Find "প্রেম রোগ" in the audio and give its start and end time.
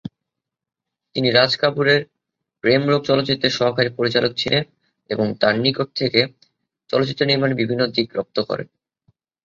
2.63-3.01